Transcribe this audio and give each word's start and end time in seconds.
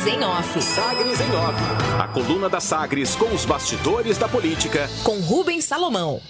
Sagres 0.00 0.06
em 0.06 0.24
Off. 0.24 0.62
Sagres 0.62 1.20
em 1.20 1.36
Off. 1.36 1.62
A 1.98 2.08
coluna 2.08 2.48
da 2.48 2.58
Sagres 2.58 3.14
com 3.14 3.34
os 3.34 3.44
bastidores 3.44 4.16
da 4.16 4.26
política. 4.26 4.88
Com 5.04 5.20
Rubens 5.20 5.66
Salomão. 5.66 6.22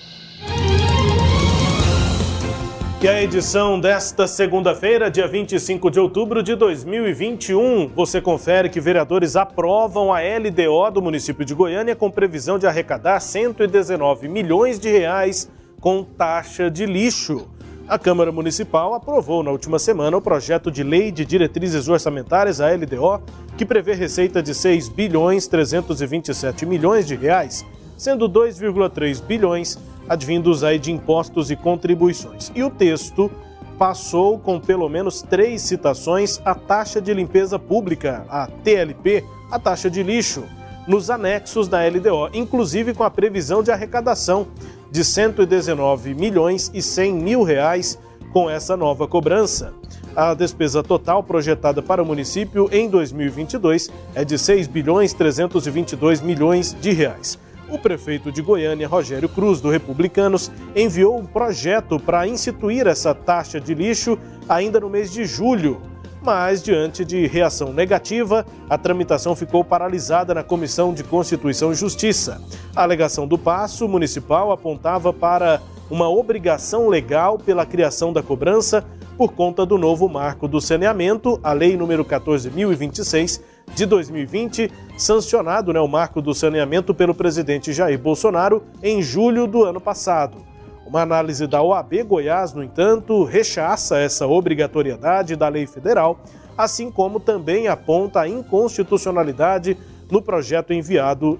E 3.00 3.06
a 3.06 3.22
edição 3.22 3.78
desta 3.78 4.26
segunda-feira, 4.26 5.08
dia 5.08 5.28
25 5.28 5.88
de 5.88 6.00
outubro 6.00 6.42
de 6.42 6.56
2021, 6.56 7.86
você 7.94 8.20
confere 8.20 8.68
que 8.68 8.80
vereadores 8.80 9.36
aprovam 9.36 10.12
a 10.12 10.18
LDO 10.18 10.90
do 10.92 11.00
município 11.00 11.44
de 11.44 11.54
Goiânia 11.54 11.94
com 11.94 12.10
previsão 12.10 12.58
de 12.58 12.66
arrecadar 12.66 13.20
119 13.20 14.26
milhões 14.26 14.80
de 14.80 14.90
reais 14.90 15.48
com 15.80 16.02
taxa 16.02 16.68
de 16.68 16.86
lixo. 16.86 17.48
A 17.90 17.98
Câmara 17.98 18.30
Municipal 18.30 18.94
aprovou 18.94 19.42
na 19.42 19.50
última 19.50 19.76
semana 19.76 20.16
o 20.16 20.22
projeto 20.22 20.70
de 20.70 20.84
lei 20.84 21.10
de 21.10 21.24
diretrizes 21.24 21.88
orçamentárias, 21.88 22.60
a 22.60 22.70
LDO, 22.70 23.20
que 23.58 23.66
prevê 23.66 23.94
receita 23.94 24.40
de 24.40 24.54
6 24.54 24.88
bilhões 24.88 25.48
327 25.48 26.64
milhões 26.64 27.04
de 27.04 27.16
reais, 27.16 27.66
sendo 27.96 28.30
2,3 28.30 29.20
bilhões 29.20 29.76
advindos 30.08 30.62
aí 30.62 30.78
de 30.78 30.92
impostos 30.92 31.50
e 31.50 31.56
contribuições. 31.56 32.52
E 32.54 32.62
o 32.62 32.70
texto 32.70 33.28
passou 33.76 34.38
com 34.38 34.60
pelo 34.60 34.88
menos 34.88 35.20
três 35.20 35.60
citações 35.60 36.40
à 36.44 36.54
taxa 36.54 37.00
de 37.00 37.12
limpeza 37.12 37.58
pública, 37.58 38.24
a 38.28 38.46
TLP, 38.46 39.24
a 39.50 39.58
taxa 39.58 39.90
de 39.90 40.04
lixo, 40.04 40.44
nos 40.90 41.08
anexos 41.08 41.68
da 41.68 41.86
LDO, 41.86 42.30
inclusive 42.34 42.92
com 42.92 43.04
a 43.04 43.10
previsão 43.10 43.62
de 43.62 43.70
arrecadação 43.70 44.48
de 44.90 45.04
119 45.04 46.14
milhões 46.14 46.68
e 46.74 46.82
100 46.82 47.14
mil 47.14 47.42
reais 47.44 47.96
com 48.32 48.50
essa 48.50 48.76
nova 48.76 49.06
cobrança. 49.06 49.72
A 50.16 50.34
despesa 50.34 50.82
total 50.82 51.22
projetada 51.22 51.80
para 51.80 52.02
o 52.02 52.06
município 52.06 52.68
em 52.72 52.90
2022 52.90 53.88
é 54.16 54.24
de 54.24 54.36
6 54.36 54.66
bilhões 54.66 55.12
322 55.12 56.20
milhões 56.20 56.76
de 56.80 56.90
reais 56.90 57.38
o 57.70 57.78
prefeito 57.78 58.32
de 58.32 58.42
Goiânia, 58.42 58.88
Rogério 58.88 59.28
Cruz, 59.28 59.60
do 59.60 59.70
Republicanos, 59.70 60.50
enviou 60.74 61.16
um 61.16 61.24
projeto 61.24 62.00
para 62.00 62.26
instituir 62.26 62.88
essa 62.88 63.14
taxa 63.14 63.60
de 63.60 63.74
lixo 63.74 64.18
ainda 64.48 64.80
no 64.80 64.90
mês 64.90 65.12
de 65.12 65.24
julho. 65.24 65.80
Mas, 66.22 66.62
diante 66.62 67.04
de 67.04 67.26
reação 67.26 67.72
negativa, 67.72 68.44
a 68.68 68.76
tramitação 68.76 69.34
ficou 69.34 69.64
paralisada 69.64 70.34
na 70.34 70.42
Comissão 70.42 70.92
de 70.92 71.02
Constituição 71.02 71.72
e 71.72 71.74
Justiça. 71.74 72.42
A 72.76 72.82
alegação 72.82 73.26
do 73.26 73.38
passo 73.38 73.88
municipal 73.88 74.52
apontava 74.52 75.12
para 75.12 75.62
uma 75.90 76.08
obrigação 76.08 76.88
legal 76.88 77.38
pela 77.38 77.64
criação 77.64 78.12
da 78.12 78.22
cobrança 78.22 78.84
por 79.16 79.32
conta 79.32 79.66
do 79.66 79.76
novo 79.76 80.08
marco 80.08 80.48
do 80.48 80.60
saneamento, 80.60 81.38
a 81.42 81.52
Lei 81.52 81.76
número 81.76 82.04
14.026, 82.04 83.42
de 83.74 83.84
2020, 83.86 84.70
sancionado 84.96 85.72
né, 85.72 85.80
o 85.80 85.86
marco 85.86 86.22
do 86.22 86.34
saneamento 86.34 86.94
pelo 86.94 87.14
presidente 87.14 87.72
Jair 87.72 87.98
Bolsonaro 87.98 88.62
em 88.82 89.02
julho 89.02 89.46
do 89.46 89.64
ano 89.64 89.80
passado. 89.80 90.49
Uma 90.90 91.02
análise 91.02 91.46
da 91.46 91.62
OAB 91.62 92.02
Goiás, 92.02 92.52
no 92.52 92.64
entanto, 92.64 93.22
rechaça 93.22 93.96
essa 93.96 94.26
obrigatoriedade 94.26 95.36
da 95.36 95.46
lei 95.46 95.64
federal, 95.64 96.18
assim 96.58 96.90
como 96.90 97.20
também 97.20 97.68
aponta 97.68 98.22
a 98.22 98.28
inconstitucionalidade 98.28 99.78
no 100.10 100.20
projeto 100.20 100.72
enviado 100.72 101.38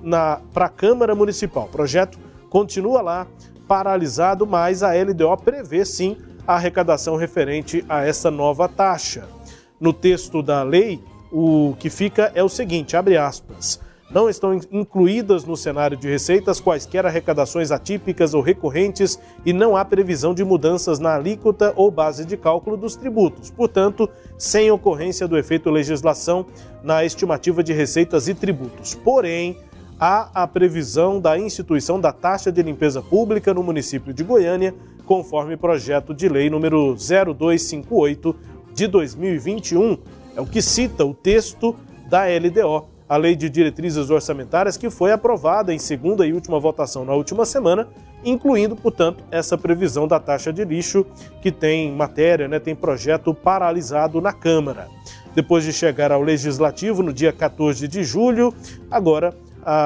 para 0.55 0.67
a 0.67 0.69
Câmara 0.69 1.17
Municipal. 1.17 1.65
O 1.65 1.69
projeto 1.69 2.17
continua 2.49 3.03
lá 3.03 3.27
paralisado, 3.67 4.47
mas 4.47 4.85
a 4.85 4.93
LDO 4.93 5.37
prevê 5.39 5.85
sim 5.85 6.17
a 6.47 6.55
arrecadação 6.55 7.17
referente 7.17 7.85
a 7.89 8.05
essa 8.05 8.31
nova 8.31 8.69
taxa. 8.69 9.29
No 9.81 9.93
texto 9.93 10.45
da 10.45 10.63
lei, 10.63 11.03
o 11.33 11.75
que 11.81 11.91
fica 11.91 12.31
é 12.37 12.43
o 12.45 12.49
seguinte, 12.49 12.97
abre 12.97 13.17
aspas, 13.17 13.81
não 14.13 14.29
estão 14.29 14.59
incluídas 14.73 15.45
no 15.45 15.57
cenário 15.57 15.97
de 15.97 16.09
receitas 16.09 16.61
quaisquer 16.61 17.07
arrecadações 17.07 17.71
atípicas 17.71 18.35
ou 18.35 18.43
recorrentes 18.43 19.19
e 19.45 19.53
não 19.53 19.77
há 19.77 19.85
previsão 19.85 20.35
de 20.35 20.45
mudanças 20.45 20.99
na 20.99 21.15
alíquota 21.15 21.73
ou 21.77 21.91
base 21.91 22.25
de 22.25 22.37
cálculo 22.37 22.77
dos 22.77 22.97
tributos. 22.97 23.51
Portanto, 23.51 24.09
sem 24.37 24.71
ocorrência 24.71 25.29
do 25.29 25.39
efeito 25.39 25.71
legislação 25.71 26.47
na 26.83 27.05
estimativa 27.05 27.63
de 27.63 27.73
receitas 27.73 28.27
e 28.27 28.35
tributos. 28.35 28.95
Porém, 28.95 29.57
há 29.99 30.31
a 30.35 30.47
previsão 30.47 31.21
da 31.21 31.39
instituição 31.39 32.01
da 32.01 32.13
taxa 32.13 32.51
de 32.51 32.63
limpeza 32.63 33.01
pública 33.01 33.55
no 33.55 33.63
município 33.63 34.13
de 34.13 34.25
Goiânia, 34.25 34.75
conforme 35.07 35.57
projeto 35.57 36.13
de 36.15 36.29
lei 36.29 36.51
número 36.51 36.97
0258 36.97 38.35
de 38.75 38.87
2021 38.87 39.99
é 40.37 40.41
o 40.41 40.47
que 40.47 40.63
cita 40.63 41.05
o 41.05 41.13
texto 41.13 41.77
da 42.09 42.25
LDO, 42.25 42.87
a 43.11 43.17
Lei 43.17 43.35
de 43.35 43.51
Diretrizes 43.51 44.09
Orçamentárias, 44.09 44.77
que 44.77 44.89
foi 44.89 45.11
aprovada 45.11 45.75
em 45.75 45.81
segunda 45.81 46.25
e 46.25 46.33
última 46.33 46.61
votação 46.61 47.05
na 47.05 47.13
última 47.13 47.45
semana, 47.45 47.89
incluindo, 48.25 48.77
portanto, 48.77 49.25
essa 49.33 49.59
previsão 49.59 50.07
da 50.07 50.21
taxa 50.21 50.53
de 50.53 50.65
lixo, 50.65 51.05
que 51.43 51.51
tem 51.51 51.91
matéria, 51.91 52.47
né, 52.47 52.61
tem 52.61 52.73
projeto 52.73 53.35
paralisado 53.35 54.21
na 54.21 54.33
Câmara. 54.33 54.87
Depois 55.35 55.65
de 55.65 55.73
chegar 55.73 56.13
ao 56.13 56.23
Legislativo 56.23 57.03
no 57.03 57.13
dia 57.13 57.33
14 57.33 57.89
de 57.89 58.05
julho, 58.05 58.55
agora 58.89 59.35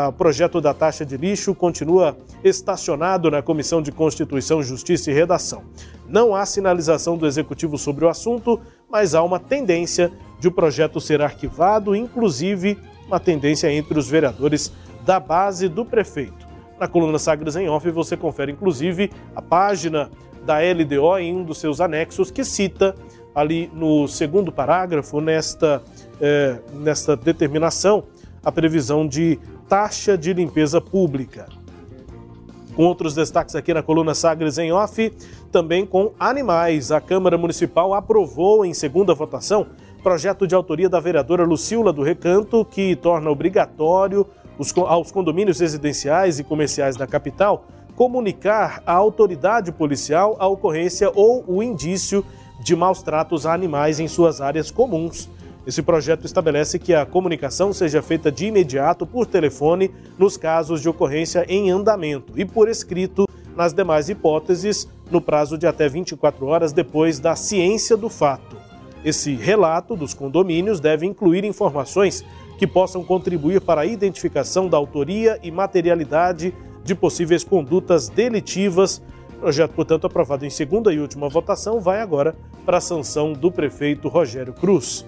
o 0.07 0.13
projeto 0.13 0.61
da 0.61 0.75
taxa 0.75 1.05
de 1.05 1.17
lixo 1.17 1.55
continua 1.55 2.15
estacionado 2.45 3.31
na 3.31 3.41
Comissão 3.41 3.81
de 3.81 3.91
Constituição, 3.91 4.63
Justiça 4.63 5.11
e 5.11 5.15
Redação. 5.15 5.63
Não 6.07 6.35
há 6.35 6.45
sinalização 6.45 7.17
do 7.17 7.27
Executivo 7.27 7.79
sobre 7.79 8.05
o 8.05 8.09
assunto, 8.11 8.61
mas 8.91 9.15
há 9.15 9.23
uma 9.23 9.41
tendência 9.41 10.13
de 10.39 10.47
o 10.47 10.53
projeto 10.53 11.01
ser 11.01 11.23
arquivado, 11.23 11.97
inclusive 11.97 12.79
uma 13.07 13.21
tendência 13.21 13.73
entre 13.73 13.99
os 13.99 14.09
vereadores 14.09 14.73
da 15.05 15.21
base 15.21 15.69
do 15.69 15.85
prefeito. 15.85 16.47
Na 16.79 16.89
coluna 16.89 17.19
Sagres 17.19 17.57
em 17.57 17.69
Off 17.69 17.89
você 17.91 18.17
confere 18.17 18.53
inclusive 18.53 19.11
a 19.35 19.43
página 19.43 20.11
da 20.45 20.59
LDO 20.59 21.19
em 21.19 21.35
um 21.35 21.45
dos 21.45 21.59
seus 21.59 21.81
anexos 21.81 22.31
que 22.31 22.45
cita 22.45 22.95
ali 23.35 23.71
no 23.75 24.07
segundo 24.07 24.53
parágrafo, 24.53 25.21
nesta, 25.21 25.83
é, 26.21 26.59
nesta 26.73 27.17
determinação, 27.17 28.05
a 28.45 28.53
previsão 28.53 29.07
de 29.07 29.39
taxa 29.69 30.17
de 30.17 30.33
limpeza 30.33 30.81
pública. 30.81 31.47
Com 32.77 32.85
outros 32.85 33.15
destaques 33.15 33.55
aqui 33.55 33.73
na 33.73 33.83
coluna 33.83 34.15
Sagres 34.15 34.59
em 34.59 34.73
Off, 34.73 35.13
também 35.51 35.87
com 35.87 36.13
animais. 36.19 36.91
A 36.91 37.01
Câmara 37.01 37.39
Municipal 37.39 37.95
aprovou 37.95 38.65
em 38.65 38.75
segunda 38.75 39.15
votação 39.15 39.69
projeto 40.05 40.47
de 40.47 40.55
autoria 40.55 40.87
da 40.87 41.01
vereadora 41.01 41.45
Lucila 41.45 41.91
do 41.91 42.03
Recanto, 42.03 42.63
que 42.63 42.95
torna 42.95 43.31
obrigatório 43.31 44.27
os, 44.59 44.71
aos 44.77 45.11
condomínios 45.11 45.61
residenciais 45.61 46.39
e 46.39 46.45
comerciais 46.45 46.95
da 46.95 47.07
capital 47.07 47.65
comunicar 47.97 48.83
à 48.85 48.93
autoridade 48.93 49.73
policial 49.73 50.37
a 50.39 50.47
ocorrência 50.47 51.11
ou 51.15 51.43
o 51.47 51.63
indício 51.63 52.23
de 52.63 52.77
maus 52.77 53.03
tratos 53.03 53.47
a 53.47 53.55
animais 53.55 53.99
em 53.99 54.07
suas 54.07 54.43
áreas 54.43 54.71
comuns. 54.71 55.31
Esse 55.67 55.81
projeto 55.81 56.27
estabelece 56.27 56.79
que 56.79 56.93
a 56.93 57.07
comunicação 57.07 57.73
seja 57.73 58.03
feita 58.03 58.31
de 58.31 58.47
imediato 58.47 59.07
por 59.07 59.27
telefone 59.27 59.91
nos 60.19 60.37
casos 60.37 60.83
de 60.83 60.89
ocorrência 60.89 61.47
em 61.49 61.71
andamento 61.71 62.39
e 62.39 62.45
por 62.45 62.69
escrito 62.69 63.27
nas 63.57 63.73
demais 63.73 64.11
hipóteses 64.11 64.87
no 65.11 65.21
prazo 65.21 65.57
de 65.57 65.67
até 65.67 65.89
24 65.89 66.45
horas 66.45 66.75
depois 66.75 67.19
da 67.19 67.35
ciência 67.35 67.97
do 67.97 68.11
fato. 68.11 68.64
Esse 69.05 69.35
relato 69.35 69.95
dos 69.95 70.15
condomínios 70.15 70.81
deve 70.81 71.05
incluir 71.05 71.45
informações 71.45 72.25
que 72.57 72.67
possam 72.67 73.05
contribuir 73.05 73.61
para 73.61 73.83
a 73.83 73.87
identificação 73.87 74.67
da 74.67 74.79
autoria 74.79 75.39
e 75.43 75.51
materialidade 75.51 76.55
de 76.83 76.95
possíveis 76.95 77.45
condutas 77.45 78.09
delitivas. 78.09 79.03
O 79.37 79.41
projeto, 79.41 79.73
portanto, 79.73 80.07
aprovado 80.07 80.47
em 80.47 80.51
segunda 80.51 80.91
e 80.93 80.99
última 80.99 81.29
votação, 81.29 81.81
vai 81.81 82.01
agora 82.01 82.35
para 82.65 82.79
a 82.79 82.81
sanção 82.81 83.35
do 83.35 83.53
prefeito 83.53 84.09
Rogério 84.09 84.55
Cruz. 84.55 85.05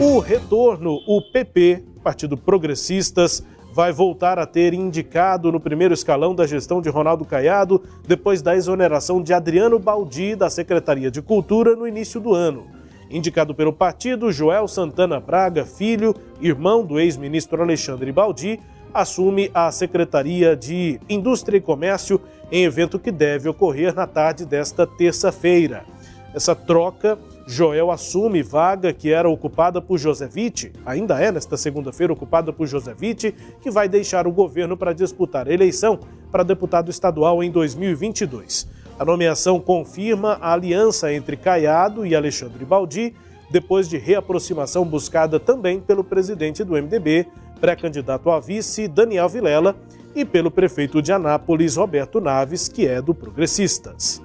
O 0.00 0.18
retorno, 0.18 1.00
o 1.06 1.20
PP, 1.20 1.84
Partido 2.02 2.38
Progressistas, 2.38 3.44
vai 3.74 3.92
voltar 3.92 4.38
a 4.38 4.46
ter 4.46 4.72
indicado 4.72 5.52
no 5.52 5.60
primeiro 5.60 5.92
escalão 5.92 6.34
da 6.34 6.46
gestão 6.46 6.80
de 6.80 6.88
Ronaldo 6.88 7.26
Caiado, 7.26 7.82
depois 8.06 8.40
da 8.40 8.56
exoneração 8.56 9.22
de 9.22 9.34
Adriano 9.34 9.78
Baldi 9.78 10.34
da 10.34 10.48
Secretaria 10.48 11.10
de 11.10 11.20
Cultura 11.20 11.76
no 11.76 11.86
início 11.86 12.18
do 12.18 12.32
ano. 12.32 12.79
Indicado 13.10 13.52
pelo 13.54 13.72
partido, 13.72 14.30
Joel 14.30 14.68
Santana 14.68 15.18
Braga, 15.18 15.64
filho, 15.64 16.14
irmão 16.40 16.84
do 16.84 17.00
ex-ministro 17.00 17.60
Alexandre 17.60 18.12
Baldi, 18.12 18.60
assume 18.94 19.50
a 19.52 19.70
Secretaria 19.72 20.54
de 20.54 21.00
Indústria 21.08 21.58
e 21.58 21.60
Comércio 21.60 22.20
em 22.52 22.64
evento 22.64 23.00
que 23.00 23.10
deve 23.10 23.48
ocorrer 23.48 23.92
na 23.94 24.06
tarde 24.06 24.46
desta 24.46 24.86
terça-feira. 24.86 25.84
Essa 26.32 26.54
troca, 26.54 27.18
Joel 27.48 27.90
assume 27.90 28.44
vaga 28.44 28.92
que 28.92 29.10
era 29.10 29.28
ocupada 29.28 29.82
por 29.82 29.98
José 29.98 30.30
Witt, 30.32 30.72
ainda 30.86 31.20
é 31.20 31.32
nesta 31.32 31.56
segunda-feira 31.56 32.12
ocupada 32.12 32.52
por 32.52 32.68
José 32.68 32.94
Witt, 33.00 33.34
que 33.60 33.72
vai 33.72 33.88
deixar 33.88 34.28
o 34.28 34.32
governo 34.32 34.76
para 34.76 34.92
disputar 34.92 35.48
a 35.48 35.52
eleição 35.52 35.98
para 36.30 36.44
deputado 36.44 36.90
estadual 36.90 37.42
em 37.42 37.50
2022. 37.50 38.68
A 39.00 39.04
nomeação 39.06 39.58
confirma 39.58 40.36
a 40.42 40.52
aliança 40.52 41.10
entre 41.10 41.34
Caiado 41.34 42.04
e 42.04 42.14
Alexandre 42.14 42.66
Baldi, 42.66 43.14
depois 43.50 43.88
de 43.88 43.96
reaproximação 43.96 44.84
buscada 44.84 45.40
também 45.40 45.80
pelo 45.80 46.04
presidente 46.04 46.62
do 46.62 46.74
MDB, 46.74 47.26
pré-candidato 47.62 48.30
a 48.30 48.38
vice, 48.38 48.86
Daniel 48.86 49.26
Vilela, 49.26 49.74
e 50.14 50.22
pelo 50.22 50.50
prefeito 50.50 51.00
de 51.00 51.14
Anápolis, 51.14 51.76
Roberto 51.76 52.20
Naves, 52.20 52.68
que 52.68 52.86
é 52.86 53.00
do 53.00 53.14
Progressistas. 53.14 54.20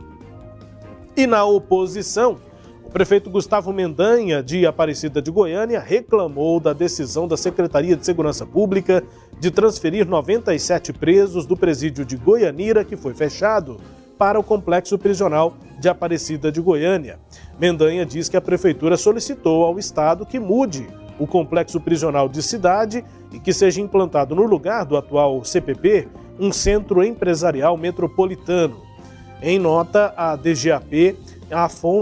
E 1.15 1.25
na 1.25 1.45
oposição, 1.45 2.37
o 2.83 2.89
prefeito 2.89 3.29
Gustavo 3.29 3.71
Mendanha, 3.71 4.43
de 4.43 4.65
Aparecida 4.65 5.21
de 5.21 5.31
Goiânia, 5.31 5.79
reclamou 5.79 6.59
da 6.59 6.73
decisão 6.73 7.29
da 7.29 7.37
Secretaria 7.37 7.95
de 7.95 8.05
Segurança 8.05 8.45
Pública 8.45 9.01
de 9.39 9.49
transferir 9.51 10.05
97 10.05 10.91
presos 10.91 11.45
do 11.45 11.55
presídio 11.55 12.03
de 12.03 12.17
Goianira, 12.17 12.83
que 12.83 12.97
foi 12.97 13.13
fechado, 13.13 13.79
para 14.17 14.39
o 14.39 14.43
complexo 14.43 14.97
prisional 14.97 15.55
de 15.79 15.89
Aparecida 15.89 16.51
de 16.51 16.61
Goiânia. 16.61 17.19
Mendanha 17.59 18.05
diz 18.05 18.29
que 18.29 18.37
a 18.37 18.41
prefeitura 18.41 18.97
solicitou 18.97 19.63
ao 19.63 19.77
Estado 19.77 20.25
que 20.25 20.39
mude 20.39 20.87
o 21.19 21.25
complexo 21.25 21.79
prisional 21.79 22.27
de 22.27 22.41
cidade 22.43 23.03
e 23.31 23.39
que 23.39 23.53
seja 23.53 23.81
implantado 23.81 24.35
no 24.35 24.43
lugar 24.43 24.85
do 24.85 24.97
atual 24.97 25.43
CPP 25.43 26.07
um 26.39 26.51
centro 26.51 27.03
empresarial 27.03 27.77
metropolitano. 27.77 28.81
Em 29.41 29.59
nota, 29.59 30.13
a 30.17 30.35
DGAP 30.35 31.17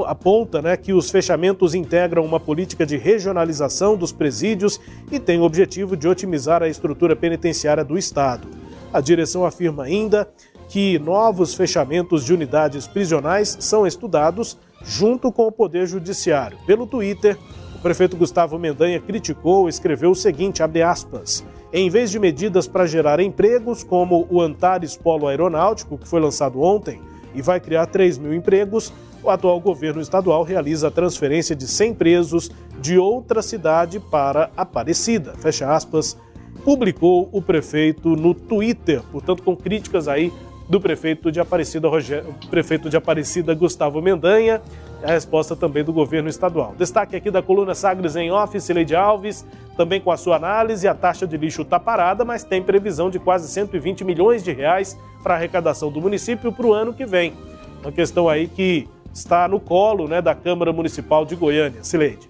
aponta 0.06 0.62
né, 0.62 0.78
que 0.78 0.94
os 0.94 1.10
fechamentos 1.10 1.76
integram 1.76 2.24
uma 2.24 2.40
política 2.40 2.86
de 2.86 2.98
regionalização 2.98 3.98
dos 3.98 4.12
presídios 4.12 4.80
e 5.12 5.20
tem 5.20 5.40
o 5.40 5.44
objetivo 5.44 5.98
de 5.98 6.08
otimizar 6.08 6.64
a 6.64 6.70
estrutura 6.70 7.16
penitenciária 7.16 7.84
do 7.84 7.98
Estado. 7.98 8.48
A 8.94 9.02
direção 9.02 9.46
afirma 9.46 9.84
ainda 9.84 10.28
que 10.70 10.98
novos 11.00 11.54
fechamentos 11.54 12.26
de 12.26 12.34
unidades 12.34 12.88
prisionais 12.88 13.58
são 13.60 13.86
estudados 13.86 14.58
junto 14.84 15.32
com 15.32 15.48
o 15.48 15.52
Poder 15.52 15.88
Judiciário. 15.88 16.58
Pelo 16.66 16.86
Twitter, 16.88 17.38
o 17.76 17.80
prefeito 17.80 18.18
Gustavo 18.18 18.58
Mendanha 18.60 19.00
criticou 19.00 19.68
e 19.68 19.70
escreveu 19.70 20.12
o 20.12 20.16
seguinte, 20.16 20.64
abre 20.64 20.82
aspas, 20.82 21.44
em 21.72 21.90
vez 21.90 22.12
de 22.12 22.20
medidas 22.20 22.68
para 22.68 22.86
gerar 22.86 23.20
empregos, 23.20 23.84
como 23.84 24.28
o 24.30 24.42
Antares 24.42 24.96
Polo 24.96 25.28
Aeronáutico, 25.28 25.98
que 25.98 26.08
foi 26.08 26.20
lançado 26.20 26.62
ontem, 26.62 27.02
e 27.34 27.42
vai 27.42 27.60
criar 27.60 27.88
3 27.88 28.18
mil 28.20 28.34
empregos, 28.34 28.94
o 29.24 29.30
atual 29.30 29.60
governo 29.60 30.02
estadual 30.02 30.44
realiza 30.44 30.90
a 30.90 30.92
transferência 30.92 31.56
de 31.56 31.66
100 31.66 31.94
presos 31.96 32.52
de 32.80 32.98
outra 32.98 33.42
cidade 33.42 34.00
para 34.00 34.52
Aparecida. 34.56 35.34
Fecha 35.38 35.74
aspas. 35.74 36.18
Publicou 36.64 37.30
o 37.32 37.42
prefeito 37.42 38.16
no 38.16 38.34
Twitter, 38.34 39.02
portanto, 39.12 39.42
com 39.42 39.56
críticas 39.56 40.08
aí 40.08 40.32
do 40.68 40.80
prefeito 40.80 41.32
de 41.32 41.40
Aparecida, 41.40 41.88
Rogério, 41.88 42.34
prefeito 42.50 42.90
de 42.90 42.98
Aparecida 42.98 43.54
Gustavo 43.54 44.02
Mendanha, 44.02 44.62
a 45.04 45.12
resposta 45.12 45.56
também 45.56 45.84
do 45.84 45.92
governo 45.92 46.30
estadual. 46.30 46.74
Destaque 46.78 47.16
aqui 47.16 47.30
da 47.30 47.42
coluna 47.42 47.76
Sagres 47.76 48.16
em 48.16 48.32
Office, 48.32 48.70
Leide 48.70 48.96
Alves, 48.96 49.46
também 49.76 50.00
com 50.00 50.12
a 50.12 50.18
sua 50.18 50.38
análise, 50.38 50.88
a 50.88 50.94
taxa 50.94 51.28
de 51.28 51.36
lixo 51.36 51.64
está 51.64 51.80
parada, 51.80 52.24
mas 52.24 52.44
tem 52.44 52.62
previsão 52.62 53.10
de 53.10 53.20
quase 53.20 53.48
120 53.50 54.06
milhões 54.06 54.44
de 54.44 54.52
reais 54.52 54.98
para 55.22 55.36
arrecadação 55.36 55.92
do 55.92 56.00
município 56.00 56.52
para 56.52 56.66
o 56.66 56.74
ano 56.74 56.94
que 56.94 57.06
vem. 57.06 57.34
Uma 57.82 57.92
questão 57.92 58.30
aí 58.30 58.48
que 58.48 58.88
está 59.14 59.48
no 59.48 59.60
colo 59.60 60.08
né, 60.08 60.22
da 60.22 60.34
Câmara 60.34 60.72
Municipal 60.72 61.26
de 61.26 61.36
Goiânia. 61.36 61.84
Sileide. 61.84 62.28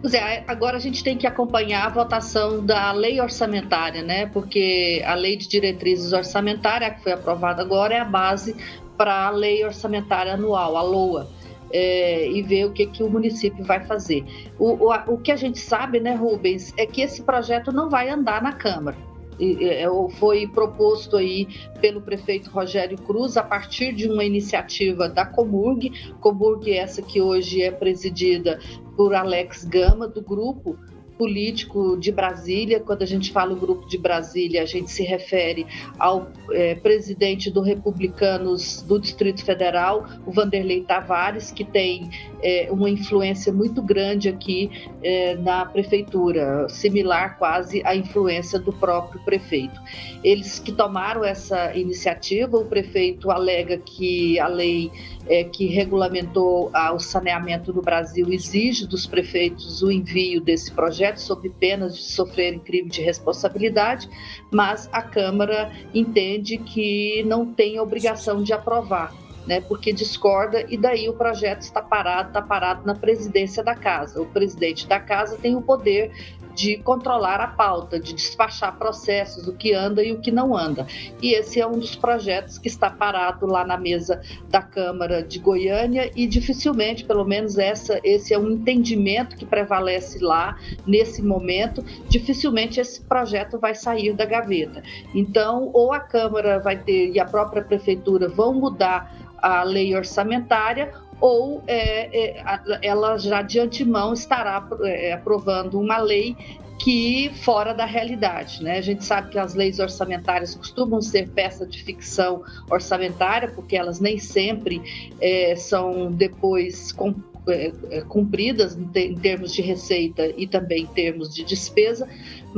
Pois 0.00 0.14
é, 0.14 0.44
agora 0.46 0.76
a 0.76 0.80
gente 0.80 1.02
tem 1.02 1.16
que 1.16 1.26
acompanhar 1.26 1.86
a 1.86 1.88
votação 1.88 2.64
da 2.64 2.92
lei 2.92 3.20
orçamentária, 3.20 4.00
né? 4.00 4.26
Porque 4.26 5.02
a 5.04 5.14
lei 5.14 5.36
de 5.36 5.48
diretrizes 5.48 6.12
orçamentárias, 6.12 6.94
que 6.94 7.02
foi 7.02 7.12
aprovada 7.12 7.62
agora, 7.62 7.94
é 7.94 7.98
a 7.98 8.04
base 8.04 8.54
para 8.96 9.26
a 9.26 9.30
lei 9.30 9.64
orçamentária 9.64 10.34
anual, 10.34 10.76
a 10.76 10.82
LOA. 10.82 11.28
É, 11.70 12.26
e 12.30 12.40
ver 12.40 12.64
o 12.64 12.72
que, 12.72 12.86
que 12.86 13.02
o 13.02 13.10
município 13.10 13.62
vai 13.62 13.84
fazer. 13.84 14.24
O, 14.58 14.86
o, 14.86 15.14
o 15.14 15.18
que 15.18 15.30
a 15.30 15.36
gente 15.36 15.58
sabe, 15.58 16.00
né, 16.00 16.14
Rubens, 16.14 16.72
é 16.78 16.86
que 16.86 17.02
esse 17.02 17.22
projeto 17.22 17.70
não 17.70 17.90
vai 17.90 18.08
andar 18.08 18.40
na 18.40 18.52
Câmara. 18.52 18.96
É, 19.38 19.84
foi 20.18 20.46
proposto 20.46 21.16
aí 21.16 21.46
pelo 21.78 22.00
prefeito 22.00 22.48
Rogério 22.48 22.96
Cruz 22.96 23.36
a 23.36 23.42
partir 23.42 23.94
de 23.94 24.08
uma 24.08 24.24
iniciativa 24.24 25.08
da 25.08 25.26
Comurg, 25.26 25.92
Comurg 26.20 26.72
essa 26.72 27.02
que 27.02 27.20
hoje 27.20 27.62
é 27.62 27.70
presidida 27.70 28.58
por 28.98 29.14
Alex 29.14 29.62
Gama, 29.62 30.08
do 30.08 30.20
grupo 30.20 30.76
político 31.16 31.96
de 31.96 32.10
Brasília. 32.10 32.80
Quando 32.80 33.02
a 33.02 33.06
gente 33.06 33.30
fala 33.30 33.52
o 33.52 33.56
grupo 33.56 33.86
de 33.88 33.96
Brasília, 33.96 34.60
a 34.60 34.66
gente 34.66 34.90
se 34.90 35.04
refere 35.04 35.64
ao 35.96 36.28
é, 36.50 36.74
presidente 36.74 37.48
do 37.48 37.60
Republicanos 37.60 38.82
do 38.82 38.98
Distrito 38.98 39.44
Federal, 39.44 40.04
o 40.26 40.32
Vanderlei 40.32 40.82
Tavares, 40.82 41.52
que 41.52 41.64
tem 41.64 42.10
é, 42.42 42.68
uma 42.70 42.88
influência 42.88 43.52
muito 43.52 43.82
grande 43.82 44.28
aqui 44.28 44.70
é, 45.02 45.34
na 45.36 45.64
prefeitura, 45.64 46.68
similar 46.68 47.38
quase 47.38 47.82
à 47.84 47.94
influência 47.94 48.58
do 48.58 48.72
próprio 48.72 49.20
prefeito. 49.24 49.80
Eles 50.22 50.58
que 50.58 50.72
tomaram 50.72 51.24
essa 51.24 51.76
iniciativa, 51.76 52.56
o 52.56 52.64
prefeito 52.64 53.30
alega 53.30 53.78
que 53.78 54.38
a 54.38 54.48
lei 54.48 54.90
é, 55.28 55.44
que 55.44 55.66
regulamentou 55.66 56.70
ah, 56.72 56.92
o 56.92 56.98
saneamento 56.98 57.72
no 57.72 57.82
Brasil 57.82 58.26
exige 58.32 58.86
dos 58.86 59.06
prefeitos 59.06 59.82
o 59.82 59.90
envio 59.90 60.40
desse 60.40 60.72
projeto 60.72 61.18
sob 61.18 61.48
penas 61.50 61.96
de 61.96 62.02
sofrerem 62.02 62.58
crime 62.58 62.88
de 62.88 63.02
responsabilidade, 63.02 64.08
mas 64.50 64.88
a 64.92 65.02
Câmara 65.02 65.70
entende 65.94 66.56
que 66.58 67.22
não 67.26 67.46
tem 67.52 67.78
obrigação 67.78 68.42
de 68.42 68.52
aprovar. 68.52 69.27
Né, 69.48 69.62
porque 69.62 69.94
discorda 69.94 70.66
e 70.68 70.76
daí 70.76 71.08
o 71.08 71.14
projeto 71.14 71.62
está 71.62 71.80
parado, 71.80 72.28
está 72.28 72.42
parado 72.42 72.84
na 72.84 72.94
presidência 72.94 73.64
da 73.64 73.74
casa. 73.74 74.20
O 74.20 74.26
presidente 74.26 74.86
da 74.86 75.00
casa 75.00 75.38
tem 75.38 75.56
o 75.56 75.62
poder 75.62 76.12
de 76.58 76.76
controlar 76.78 77.40
a 77.40 77.46
pauta, 77.46 78.00
de 78.00 78.12
despachar 78.12 78.76
processos, 78.76 79.46
o 79.46 79.52
que 79.52 79.72
anda 79.72 80.02
e 80.02 80.10
o 80.10 80.18
que 80.18 80.32
não 80.32 80.56
anda. 80.56 80.88
E 81.22 81.32
esse 81.32 81.60
é 81.60 81.66
um 81.66 81.78
dos 81.78 81.94
projetos 81.94 82.58
que 82.58 82.66
está 82.66 82.90
parado 82.90 83.46
lá 83.46 83.64
na 83.64 83.78
mesa 83.78 84.20
da 84.48 84.60
Câmara 84.60 85.22
de 85.22 85.38
Goiânia 85.38 86.10
e 86.16 86.26
dificilmente, 86.26 87.04
pelo 87.04 87.24
menos 87.24 87.58
essa, 87.58 88.00
esse 88.02 88.34
é 88.34 88.38
um 88.38 88.50
entendimento 88.50 89.36
que 89.36 89.46
prevalece 89.46 90.18
lá 90.18 90.58
nesse 90.84 91.22
momento, 91.22 91.80
dificilmente 92.08 92.80
esse 92.80 93.02
projeto 93.02 93.56
vai 93.56 93.76
sair 93.76 94.12
da 94.12 94.24
gaveta. 94.24 94.82
Então, 95.14 95.70
ou 95.72 95.92
a 95.92 96.00
Câmara 96.00 96.58
vai 96.58 96.76
ter 96.76 97.12
e 97.12 97.20
a 97.20 97.24
própria 97.24 97.62
prefeitura 97.62 98.28
vão 98.28 98.52
mudar 98.52 99.27
a 99.40 99.62
lei 99.62 99.94
orçamentária 99.94 100.92
ou 101.20 101.62
é, 101.66 102.36
é, 102.36 102.44
ela 102.82 103.18
já 103.18 103.42
de 103.42 103.58
antemão 103.58 104.12
estará 104.12 104.66
é, 104.82 105.12
aprovando 105.12 105.80
uma 105.80 105.98
lei 105.98 106.36
que 106.78 107.30
fora 107.42 107.74
da 107.74 107.84
realidade, 107.84 108.62
né? 108.62 108.78
A 108.78 108.80
gente 108.80 109.04
sabe 109.04 109.30
que 109.30 109.38
as 109.38 109.52
leis 109.52 109.80
orçamentárias 109.80 110.54
costumam 110.54 111.02
ser 111.02 111.28
peça 111.28 111.66
de 111.66 111.82
ficção 111.82 112.42
orçamentária, 112.70 113.48
porque 113.48 113.76
elas 113.76 113.98
nem 113.98 114.16
sempre 114.16 114.80
é, 115.20 115.56
são 115.56 116.12
depois 116.12 116.92
com, 116.92 117.16
é, 117.48 117.72
é, 117.90 118.00
cumpridas 118.02 118.76
em 118.76 119.16
termos 119.16 119.52
de 119.52 119.60
receita 119.60 120.32
e 120.36 120.46
também 120.46 120.84
em 120.84 120.86
termos 120.86 121.34
de 121.34 121.42
despesa, 121.44 122.08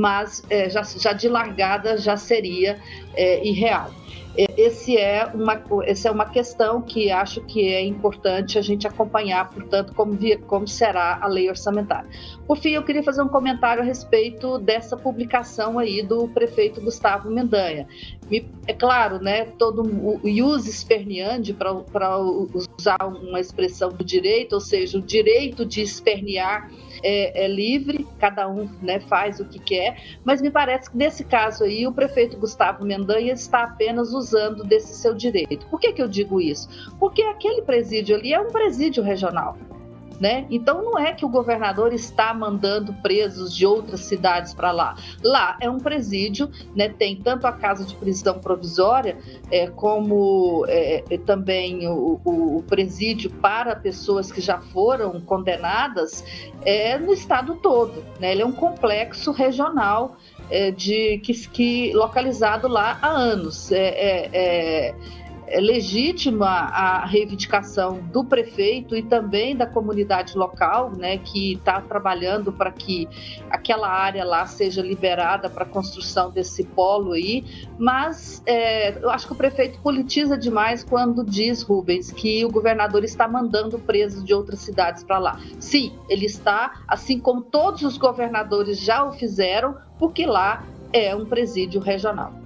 mas 0.00 0.42
é, 0.48 0.70
já, 0.70 0.82
já 0.82 1.12
de 1.12 1.28
largada 1.28 1.98
já 1.98 2.16
seria 2.16 2.78
é, 3.14 3.46
irreal. 3.46 3.90
Esse 4.56 4.96
é 4.96 5.26
uma, 5.34 5.60
essa 5.84 6.08
é 6.08 6.10
uma 6.10 6.24
questão 6.24 6.80
que 6.80 7.10
acho 7.10 7.40
que 7.42 7.68
é 7.74 7.84
importante 7.84 8.58
a 8.58 8.62
gente 8.62 8.86
acompanhar, 8.86 9.50
portanto, 9.50 9.92
como, 9.92 10.16
como 10.46 10.68
será 10.68 11.18
a 11.20 11.26
lei 11.26 11.48
orçamentária. 11.48 12.08
Por 12.46 12.56
fim, 12.56 12.70
eu 12.70 12.84
queria 12.84 13.02
fazer 13.02 13.22
um 13.22 13.28
comentário 13.28 13.82
a 13.82 13.84
respeito 13.84 14.56
dessa 14.58 14.96
publicação 14.96 15.78
aí 15.78 16.00
do 16.00 16.28
prefeito 16.28 16.80
Gustavo 16.80 17.28
Mendanha. 17.28 17.88
É 18.66 18.72
claro, 18.72 19.20
né, 19.20 19.46
todo 19.58 19.82
o 19.82 20.26
ius 20.26 20.86
para 21.92 22.18
usar 22.18 22.98
uma 23.02 23.40
expressão 23.40 23.90
do 23.90 24.04
direito, 24.04 24.52
ou 24.52 24.60
seja, 24.60 24.96
o 24.96 25.02
direito 25.02 25.66
de 25.66 25.82
espernear 25.82 26.70
é, 27.02 27.44
é, 27.44 27.48
livre, 27.48 28.06
cada 28.18 28.48
um 28.48 28.68
né, 28.82 29.00
faz 29.00 29.40
o 29.40 29.44
que 29.44 29.58
quer, 29.58 29.89
mas 30.24 30.40
me 30.40 30.50
parece 30.50 30.90
que 30.90 30.96
nesse 30.96 31.24
caso 31.24 31.64
aí 31.64 31.86
o 31.86 31.92
prefeito 31.92 32.38
Gustavo 32.38 32.84
Mendanha 32.84 33.32
está 33.32 33.64
apenas 33.64 34.12
usando 34.12 34.64
desse 34.64 34.94
seu 34.94 35.14
direito. 35.14 35.66
Por 35.66 35.80
que, 35.80 35.92
que 35.92 36.02
eu 36.02 36.08
digo 36.08 36.40
isso? 36.40 36.68
Porque 36.98 37.22
aquele 37.22 37.62
presídio 37.62 38.16
ali 38.16 38.32
é 38.32 38.40
um 38.40 38.50
presídio 38.50 39.02
regional. 39.02 39.56
Né? 40.20 40.46
Então 40.50 40.82
não 40.82 40.98
é 40.98 41.14
que 41.14 41.24
o 41.24 41.28
governador 41.30 41.94
está 41.94 42.34
mandando 42.34 42.92
presos 42.92 43.56
de 43.56 43.64
outras 43.64 44.00
cidades 44.00 44.52
para 44.52 44.70
lá. 44.70 44.94
Lá 45.24 45.56
é 45.62 45.70
um 45.70 45.78
presídio, 45.78 46.50
né? 46.76 46.90
Tem 46.90 47.16
tanto 47.16 47.46
a 47.46 47.52
casa 47.52 47.86
de 47.86 47.94
prisão 47.94 48.38
provisória 48.38 49.16
é, 49.50 49.68
como 49.68 50.66
é, 50.68 51.02
é 51.08 51.16
também 51.16 51.88
o, 51.88 52.20
o, 52.22 52.62
presídio 52.68 53.30
para 53.30 53.74
pessoas 53.74 54.30
que 54.30 54.42
já 54.42 54.58
foram 54.58 55.18
condenadas 55.22 56.22
é, 56.66 56.98
no 56.98 57.14
estado 57.14 57.54
todo. 57.54 58.04
Né? 58.20 58.32
Ele 58.32 58.42
é 58.42 58.46
um 58.46 58.52
complexo 58.52 59.32
regional 59.32 60.18
é, 60.50 60.70
de 60.70 61.18
que, 61.24 61.32
que 61.48 61.92
localizado 61.94 62.68
lá 62.68 62.98
há 63.00 63.08
anos. 63.08 63.72
é, 63.72 63.88
é, 63.88 64.30
é 64.32 64.94
é 65.50 65.60
legítima 65.60 66.46
a 66.46 67.04
reivindicação 67.04 68.00
do 68.12 68.24
prefeito 68.24 68.94
e 68.94 69.02
também 69.02 69.56
da 69.56 69.66
comunidade 69.66 70.38
local, 70.38 70.92
né, 70.96 71.18
que 71.18 71.54
está 71.54 71.80
trabalhando 71.80 72.52
para 72.52 72.70
que 72.70 73.08
aquela 73.50 73.88
área 73.88 74.24
lá 74.24 74.46
seja 74.46 74.80
liberada 74.80 75.50
para 75.50 75.64
a 75.64 75.66
construção 75.66 76.30
desse 76.30 76.62
polo 76.62 77.12
aí, 77.12 77.44
mas 77.76 78.40
é, 78.46 79.02
eu 79.02 79.10
acho 79.10 79.26
que 79.26 79.32
o 79.32 79.36
prefeito 79.36 79.80
politiza 79.80 80.38
demais 80.38 80.84
quando 80.84 81.24
diz, 81.24 81.62
Rubens, 81.62 82.12
que 82.12 82.44
o 82.44 82.50
governador 82.50 83.02
está 83.02 83.26
mandando 83.26 83.76
presos 83.78 84.24
de 84.24 84.32
outras 84.32 84.60
cidades 84.60 85.02
para 85.02 85.18
lá. 85.18 85.40
Sim, 85.58 85.92
ele 86.08 86.26
está, 86.26 86.80
assim 86.86 87.18
como 87.18 87.42
todos 87.42 87.82
os 87.82 87.98
governadores 87.98 88.78
já 88.78 89.02
o 89.02 89.12
fizeram, 89.12 89.76
porque 89.98 90.24
lá 90.24 90.64
é 90.92 91.14
um 91.14 91.26
presídio 91.26 91.80
regional. 91.80 92.39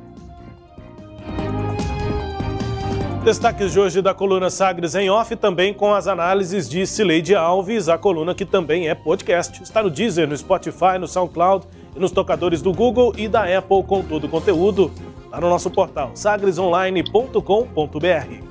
Destaques 3.24 3.72
de 3.72 3.80
hoje 3.80 4.02
da 4.02 4.12
coluna 4.12 4.50
Sagres 4.50 4.94
em 4.94 5.08
Off, 5.08 5.34
também 5.34 5.72
com 5.72 5.94
as 5.94 6.06
análises 6.06 6.68
de 6.68 6.86
Cileide 6.86 7.34
Alves, 7.34 7.88
a 7.88 7.96
coluna 7.96 8.34
que 8.34 8.44
também 8.44 8.86
é 8.86 8.94
podcast. 8.94 9.62
Está 9.62 9.82
no 9.82 9.88
Deezer, 9.88 10.28
no 10.28 10.36
Spotify, 10.36 10.98
no 11.00 11.08
SoundCloud 11.08 11.64
e 11.96 11.98
nos 11.98 12.10
tocadores 12.10 12.60
do 12.60 12.70
Google 12.70 13.14
e 13.16 13.26
da 13.26 13.44
Apple 13.44 13.82
com 13.84 14.02
todo 14.02 14.24
o 14.24 14.28
conteúdo 14.28 14.92
lá 15.32 15.40
no 15.40 15.48
nosso 15.48 15.70
portal 15.70 16.10
sagresonline.com.br. 16.14 18.44